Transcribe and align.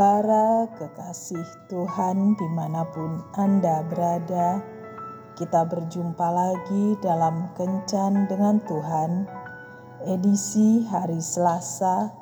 Para 0.00 0.64
kekasih 0.80 1.44
Tuhan 1.68 2.32
di 2.32 2.48
mana 2.56 2.88
pun 2.88 3.20
Anda 3.36 3.84
berada, 3.84 4.64
kita 5.36 5.68
berjumpa 5.68 6.24
lagi 6.24 6.96
dalam 7.04 7.52
Kencan 7.52 8.24
dengan 8.24 8.64
Tuhan, 8.64 9.28
edisi 10.08 10.88
hari 10.88 11.20
Selasa 11.20 12.16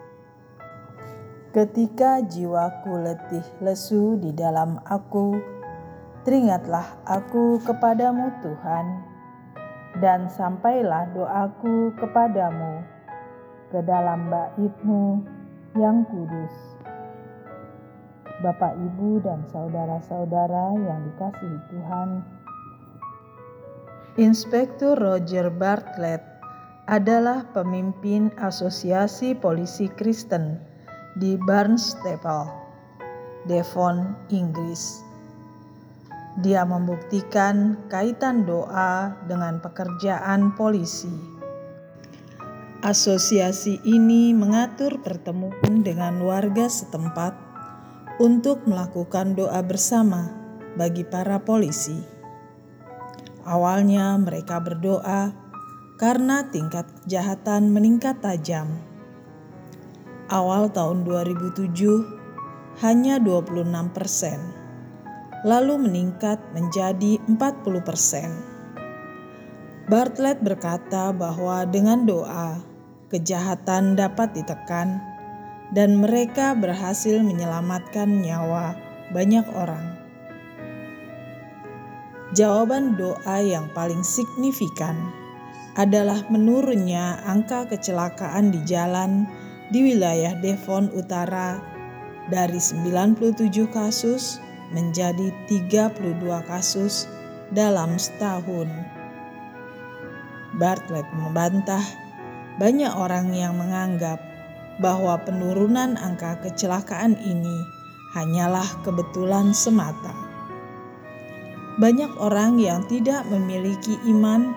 Ketika 1.58 2.22
jiwaku 2.22 3.02
letih 3.02 3.42
lesu 3.66 4.14
di 4.22 4.30
dalam 4.30 4.78
aku, 4.86 5.42
teringatlah 6.22 6.86
aku 7.10 7.58
kepadamu 7.66 8.30
Tuhan, 8.46 8.86
dan 9.98 10.30
sampailah 10.30 11.10
doaku 11.18 11.98
kepadamu 11.98 12.86
ke 13.74 13.82
dalam 13.90 14.30
baitmu 14.30 15.26
yang 15.82 16.06
kudus. 16.06 16.54
Bapak, 18.46 18.78
Ibu, 18.78 19.26
dan 19.26 19.42
saudara-saudara 19.50 20.78
yang 20.78 21.10
dikasihi 21.10 21.60
Tuhan, 21.74 22.10
Inspektur 24.22 24.94
Roger 24.94 25.50
Bartlett 25.50 26.22
adalah 26.86 27.50
pemimpin 27.50 28.30
Asosiasi 28.38 29.34
Polisi 29.34 29.90
Kristen 29.98 30.77
di 31.18 31.34
Barnstaple, 31.42 32.46
Devon, 33.50 34.14
Inggris. 34.30 35.02
Dia 36.46 36.62
membuktikan 36.70 37.90
kaitan 37.90 38.46
doa 38.46 39.18
dengan 39.26 39.58
pekerjaan 39.58 40.54
polisi. 40.54 41.10
Asosiasi 42.86 43.82
ini 43.82 44.38
mengatur 44.38 45.02
pertemuan 45.02 45.82
dengan 45.82 46.22
warga 46.22 46.70
setempat 46.70 47.34
untuk 48.22 48.70
melakukan 48.70 49.34
doa 49.34 49.66
bersama 49.66 50.30
bagi 50.78 51.02
para 51.02 51.42
polisi. 51.42 51.98
Awalnya 53.50 54.14
mereka 54.22 54.62
berdoa 54.62 55.34
karena 55.98 56.46
tingkat 56.54 56.86
kejahatan 57.02 57.74
meningkat 57.74 58.22
tajam 58.22 58.87
awal 60.28 60.72
tahun 60.72 61.08
2007 61.08 62.84
hanya 62.84 63.18
26 63.18 63.68
persen, 63.96 64.40
lalu 65.48 65.82
meningkat 65.82 66.38
menjadi 66.54 67.18
40 67.26 67.82
persen. 67.82 68.30
Bartlett 69.88 70.44
berkata 70.44 71.16
bahwa 71.16 71.64
dengan 71.64 72.04
doa, 72.04 72.60
kejahatan 73.08 73.96
dapat 73.96 74.36
ditekan 74.36 75.00
dan 75.72 76.00
mereka 76.00 76.52
berhasil 76.56 77.24
menyelamatkan 77.24 78.20
nyawa 78.20 78.76
banyak 79.16 79.48
orang. 79.56 79.96
Jawaban 82.36 83.00
doa 83.00 83.40
yang 83.40 83.72
paling 83.72 84.04
signifikan 84.04 85.00
adalah 85.80 86.28
menurunnya 86.28 87.24
angka 87.24 87.72
kecelakaan 87.72 88.52
di 88.52 88.60
jalan 88.68 89.24
di 89.68 89.94
wilayah 89.94 90.36
Devon 90.40 90.88
Utara 90.96 91.60
dari 92.32 92.60
97 92.60 93.52
kasus 93.72 94.40
menjadi 94.72 95.32
32 95.48 96.20
kasus 96.48 97.08
dalam 97.52 97.96
setahun. 97.96 98.68
Bartlett 100.60 101.08
membantah 101.16 101.84
banyak 102.58 102.92
orang 102.92 103.32
yang 103.32 103.56
menganggap 103.56 104.20
bahwa 104.82 105.18
penurunan 105.22 105.96
angka 105.98 106.38
kecelakaan 106.42 107.16
ini 107.22 107.58
hanyalah 108.18 108.66
kebetulan 108.82 109.54
semata. 109.54 110.14
Banyak 111.78 112.18
orang 112.18 112.58
yang 112.58 112.82
tidak 112.90 113.22
memiliki 113.30 113.94
iman 114.10 114.50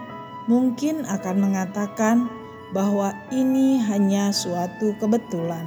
mungkin 0.49 1.05
akan 1.05 1.37
mengatakan 1.37 2.40
bahwa 2.71 3.11
ini 3.35 3.83
hanya 3.83 4.31
suatu 4.31 4.95
kebetulan. 5.03 5.67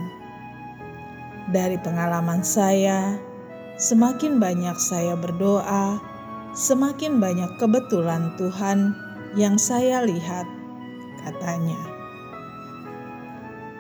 Dari 1.52 1.76
pengalaman 1.84 2.40
saya, 2.40 3.20
semakin 3.76 4.40
banyak 4.40 4.80
saya 4.80 5.20
berdoa, 5.20 6.00
semakin 6.56 7.20
banyak 7.20 7.52
kebetulan 7.60 8.32
Tuhan 8.40 8.96
yang 9.36 9.60
saya 9.60 10.08
lihat, 10.08 10.48
katanya. 11.28 11.80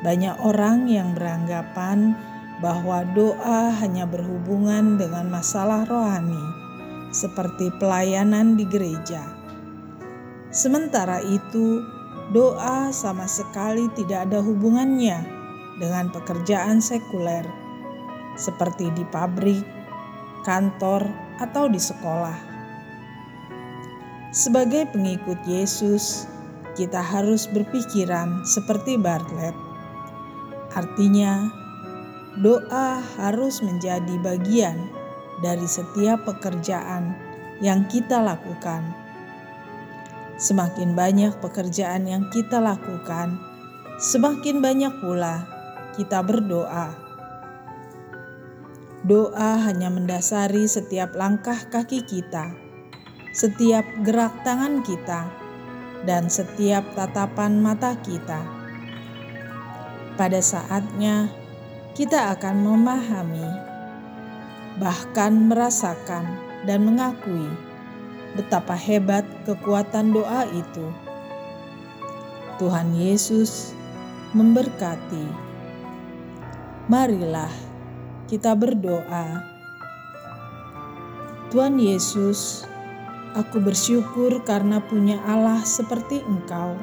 Banyak 0.03 0.35
orang 0.43 0.91
yang 0.91 1.15
beranggapan 1.15 2.11
bahwa 2.59 3.07
doa 3.15 3.71
hanya 3.79 4.03
berhubungan 4.03 4.99
dengan 4.99 5.31
masalah 5.31 5.87
rohani, 5.87 6.43
seperti 7.15 7.71
pelayanan 7.79 8.59
di 8.59 8.67
gereja. 8.67 9.23
Sementara 10.51 11.23
itu, 11.23 11.79
doa 12.31 12.93
sama 12.95 13.27
sekali 13.27 13.91
tidak 13.97 14.31
ada 14.31 14.39
hubungannya 14.39 15.19
dengan 15.81 16.07
pekerjaan 16.13 16.79
sekuler, 16.79 17.43
seperti 18.39 18.87
di 18.95 19.03
pabrik, 19.11 19.65
kantor, 20.47 21.03
atau 21.41 21.67
di 21.67 21.81
sekolah. 21.81 22.37
Sebagai 24.31 24.89
pengikut 24.93 25.37
Yesus, 25.45 26.25
kita 26.73 27.01
harus 27.01 27.45
berpikiran 27.51 28.41
seperti 28.47 28.97
Bartlett. 28.97 29.53
Artinya, 30.73 31.51
doa 32.41 32.97
harus 33.19 33.61
menjadi 33.61 34.17
bagian 34.25 34.89
dari 35.45 35.67
setiap 35.69 36.25
pekerjaan 36.25 37.13
yang 37.61 37.85
kita 37.91 38.17
lakukan 38.17 39.02
Semakin 40.33 40.97
banyak 40.97 41.37
pekerjaan 41.37 42.09
yang 42.09 42.25
kita 42.33 42.57
lakukan, 42.57 43.37
semakin 44.01 44.65
banyak 44.65 44.93
pula 44.97 45.45
kita 45.93 46.25
berdoa. 46.25 46.89
Doa 49.05 49.61
hanya 49.69 49.93
mendasari 49.93 50.65
setiap 50.65 51.13
langkah 51.13 51.59
kaki 51.69 52.01
kita, 52.01 52.49
setiap 53.29 53.85
gerak 54.01 54.33
tangan 54.41 54.81
kita, 54.81 55.29
dan 56.01 56.33
setiap 56.33 56.81
tatapan 56.97 57.61
mata 57.61 57.93
kita. 58.01 58.41
Pada 60.17 60.41
saatnya, 60.41 61.29
kita 61.93 62.33
akan 62.33 62.55
memahami, 62.57 63.49
bahkan 64.81 65.45
merasakan, 65.45 66.25
dan 66.65 66.87
mengakui 66.87 67.72
betapa 68.33 68.73
hebat 68.73 69.25
kekuatan 69.45 70.13
doa 70.13 70.45
itu. 70.49 70.85
Tuhan 72.57 72.93
Yesus 72.93 73.73
memberkati. 74.33 75.25
Marilah 76.89 77.53
kita 78.29 78.57
berdoa. 78.57 79.45
Tuhan 81.53 81.77
Yesus, 81.77 82.65
aku 83.37 83.61
bersyukur 83.61 84.41
karena 84.41 84.81
punya 84.81 85.21
Allah 85.29 85.61
seperti 85.61 86.25
Engkau. 86.25 86.73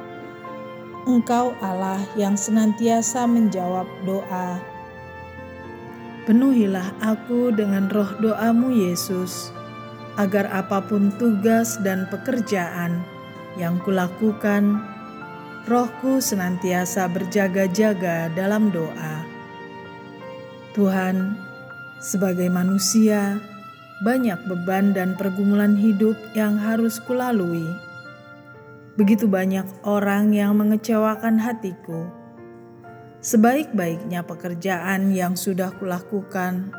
Engkau 1.11 1.59
Allah 1.59 1.99
yang 2.15 2.39
senantiasa 2.39 3.27
menjawab 3.27 3.89
doa. 4.07 4.63
Penuhilah 6.29 6.95
aku 7.03 7.51
dengan 7.51 7.91
roh 7.91 8.15
doamu 8.23 8.71
Yesus 8.71 9.51
agar 10.19 10.51
apa 10.51 10.83
pun 10.83 11.15
tugas 11.19 11.79
dan 11.83 12.11
pekerjaan 12.11 13.03
yang 13.59 13.79
kulakukan, 13.83 14.83
rohku 15.67 16.19
senantiasa 16.19 17.07
berjaga-jaga 17.11 18.31
dalam 18.35 18.71
doa. 18.71 19.27
Tuhan, 20.75 21.35
sebagai 21.99 22.47
manusia, 22.47 23.43
banyak 24.01 24.39
beban 24.49 24.97
dan 24.97 25.13
pergumulan 25.19 25.77
hidup 25.77 26.17
yang 26.33 26.57
harus 26.57 26.97
kulalui. 27.05 27.69
Begitu 28.97 29.29
banyak 29.29 29.67
orang 29.85 30.33
yang 30.33 30.57
mengecewakan 30.57 31.37
hatiku. 31.37 32.09
Sebaik-baiknya 33.21 34.25
pekerjaan 34.25 35.13
yang 35.13 35.37
sudah 35.37 35.77
kulakukan, 35.77 36.73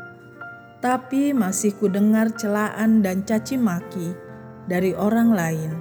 tapi 0.81 1.29
masih 1.29 1.77
kudengar 1.77 2.33
celaan 2.33 3.05
dan 3.05 3.21
caci 3.21 3.53
maki 3.53 4.17
dari 4.65 4.97
orang 4.97 5.29
lain. 5.29 5.71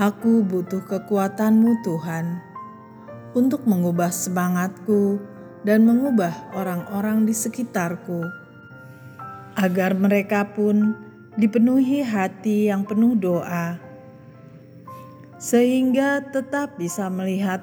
Aku 0.00 0.40
butuh 0.42 0.80
kekuatanmu 0.88 1.84
Tuhan 1.84 2.40
untuk 3.36 3.68
mengubah 3.68 4.08
semangatku 4.08 5.20
dan 5.62 5.84
mengubah 5.84 6.56
orang-orang 6.56 7.28
di 7.28 7.36
sekitarku, 7.36 8.24
agar 9.60 9.92
mereka 9.92 10.56
pun 10.56 10.96
dipenuhi 11.36 12.00
hati 12.00 12.72
yang 12.72 12.82
penuh 12.88 13.12
doa, 13.12 13.76
sehingga 15.36 16.24
tetap 16.32 16.80
bisa 16.80 17.12
melihat 17.12 17.60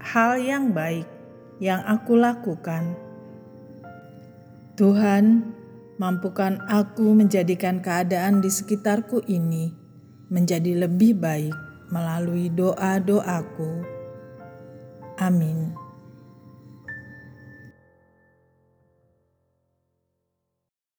hal 0.00 0.40
yang 0.40 0.72
baik 0.72 1.06
yang 1.60 1.84
aku 1.84 2.16
lakukan. 2.16 3.09
Tuhan, 4.80 5.44
mampukan 6.00 6.56
aku 6.64 7.12
menjadikan 7.12 7.84
keadaan 7.84 8.40
di 8.40 8.48
sekitarku 8.48 9.20
ini 9.28 9.76
menjadi 10.32 10.88
lebih 10.88 11.20
baik 11.20 11.52
melalui 11.92 12.48
doa-doaku. 12.48 13.84
Amin. 15.20 15.89